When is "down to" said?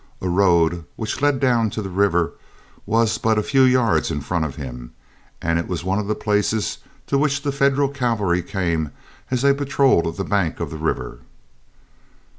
1.39-1.81